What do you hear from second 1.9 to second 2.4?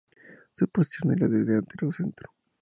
centro.